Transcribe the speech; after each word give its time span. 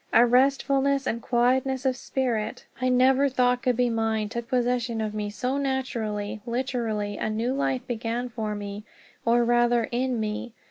A 0.11 0.25
restfulness 0.25 1.05
and 1.05 1.21
quietness 1.21 1.85
of 1.85 1.95
spirit 1.95 2.65
I 2.81 2.89
never 2.89 3.29
thought 3.29 3.61
could 3.61 3.77
be 3.77 3.91
mine 3.91 4.29
took 4.29 4.47
possession 4.47 4.99
of 4.99 5.13
me 5.13 5.29
so 5.29 5.59
naturally. 5.59 6.41
Literally 6.47 7.17
a 7.17 7.29
new 7.29 7.53
life 7.53 7.85
began 7.85 8.27
for 8.27 8.55
me, 8.55 8.83
or 9.25 9.45
rather 9.45 9.83
in 9.91 10.19
me. 10.19 10.53